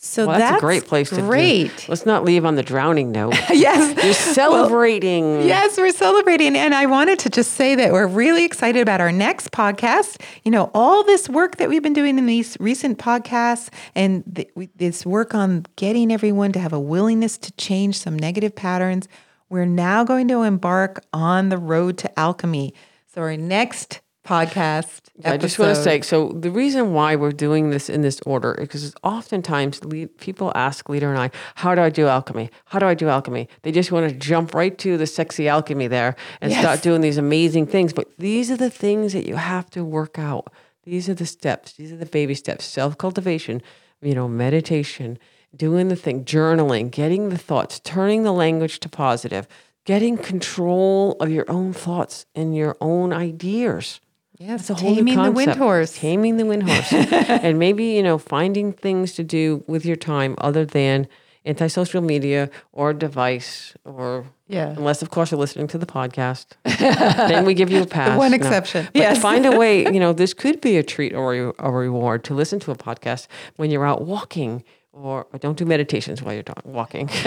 [0.05, 1.87] So well, that's, that's, a great place to great.
[1.87, 3.35] Let's not leave on the drowning note.
[3.49, 4.03] yes.
[4.03, 5.37] You're celebrating.
[5.37, 6.57] Well, yes, we're celebrating.
[6.57, 10.21] And I wanted to just say that we're really excited about our next podcast.
[10.43, 14.67] You know, all this work that we've been doing in these recent podcasts and we,
[14.75, 19.07] this work on getting everyone to have a willingness to change some negative patterns.
[19.49, 22.73] We're now going to embark on the road to alchemy.
[23.07, 25.01] So our next podcast.
[25.23, 28.53] I just want to say so the reason why we're doing this in this order
[28.53, 29.81] is because oftentimes
[30.17, 32.49] people ask Lita and I, how do I do alchemy?
[32.65, 33.47] How do I do alchemy?
[33.61, 36.61] They just want to jump right to the sexy alchemy there and yes.
[36.61, 37.93] start doing these amazing things.
[37.93, 40.51] But these are the things that you have to work out.
[40.83, 41.73] These are the steps.
[41.73, 42.65] These are the baby steps.
[42.65, 43.61] Self cultivation,
[44.01, 45.19] you know, meditation,
[45.55, 49.47] doing the thing, journaling, getting the thoughts, turning the language to positive,
[49.85, 53.99] getting control of your own thoughts and your own ideas.
[54.45, 55.97] Yes, a whole taming the wind horse.
[55.97, 56.91] Taming the wind horse.
[57.29, 61.07] and maybe, you know, finding things to do with your time other than
[61.45, 67.43] anti-social media or device or yeah unless of course you're listening to the podcast then
[67.43, 68.91] we give you a pass one exception no.
[68.93, 72.33] yes find a way you know this could be a treat or a reward to
[72.33, 73.27] listen to a podcast
[73.57, 77.09] when you're out walking or, or don't do meditations while you're walking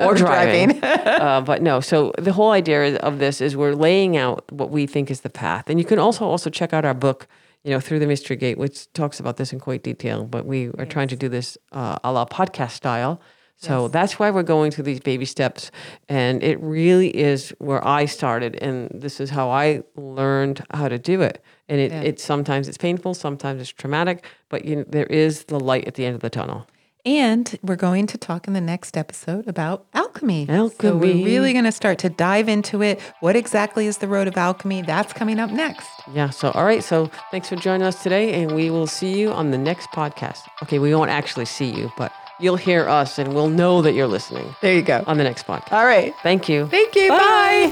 [0.00, 0.82] or driving.
[0.82, 4.86] uh, but no, so the whole idea of this is we're laying out what we
[4.86, 7.26] think is the path, and you can also also check out our book,
[7.64, 10.24] you know, through the mystery gate, which talks about this in quite detail.
[10.24, 10.88] But we are yes.
[10.88, 13.20] trying to do this uh, a la podcast style.
[13.56, 13.92] So yes.
[13.92, 15.70] that's why we're going through these baby steps.
[16.08, 18.56] And it really is where I started.
[18.56, 21.42] And this is how I learned how to do it.
[21.68, 22.02] And it, yeah.
[22.02, 25.94] it sometimes it's painful, sometimes it's traumatic, but you know, there is the light at
[25.94, 26.66] the end of the tunnel.
[27.06, 30.46] And we're going to talk in the next episode about alchemy.
[30.46, 30.92] So Alchemy.
[30.92, 32.98] we're really going to start to dive into it.
[33.20, 34.80] What exactly is the road of alchemy?
[34.80, 35.86] That's coming up next.
[36.14, 36.30] Yeah.
[36.30, 36.82] So, all right.
[36.82, 40.38] So, thanks for joining us today, and we will see you on the next podcast.
[40.62, 44.06] Okay, we won't actually see you, but you'll hear us, and we'll know that you're
[44.06, 45.04] listening There you go.
[45.06, 45.72] on the next podcast.
[45.72, 46.14] All right.
[46.22, 46.68] Thank you.
[46.68, 47.10] Thank you.
[47.10, 47.70] Bye.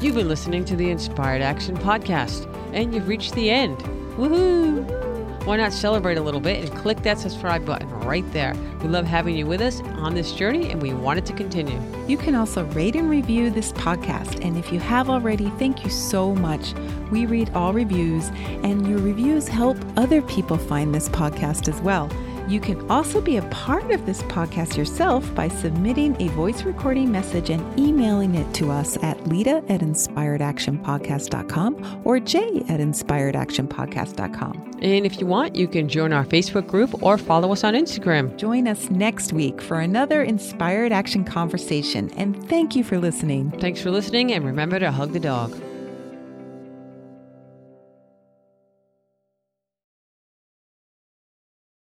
[0.00, 3.78] You've been listening to the Inspired Action Podcast, and you've reached the end.
[4.16, 4.97] Woohoo!
[5.48, 8.54] Why not celebrate a little bit and click that subscribe button right there?
[8.82, 11.80] We love having you with us on this journey, and we want it to continue.
[12.06, 14.44] You can also rate and review this podcast.
[14.44, 16.74] And if you have already, thank you so much.
[17.10, 18.28] We read all reviews,
[18.62, 22.10] and your reviews help other people find this podcast as well.
[22.48, 27.12] You can also be a part of this podcast yourself by submitting a voice recording
[27.12, 34.78] message and emailing it to us at Lita at inspiredactionpodcast.com or Jay at inspiredactionpodcast.com.
[34.80, 38.34] And if you want, you can join our Facebook group or follow us on Instagram.
[38.38, 42.10] Join us next week for another Inspired Action conversation.
[42.16, 43.50] And thank you for listening.
[43.60, 45.54] Thanks for listening, and remember to hug the dog.